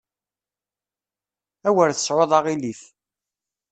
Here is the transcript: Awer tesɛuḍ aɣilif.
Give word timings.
Awer 1.67 1.89
tesɛuḍ 1.91 2.31
aɣilif. 2.37 2.81